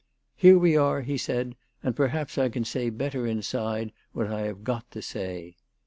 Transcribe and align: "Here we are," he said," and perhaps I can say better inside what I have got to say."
"Here 0.35 0.57
we 0.57 0.75
are," 0.75 1.01
he 1.01 1.15
said," 1.15 1.55
and 1.83 1.95
perhaps 1.95 2.35
I 2.39 2.49
can 2.49 2.65
say 2.65 2.89
better 2.89 3.27
inside 3.27 3.91
what 4.13 4.31
I 4.33 4.47
have 4.47 4.63
got 4.63 4.89
to 4.89 5.01
say." 5.03 5.57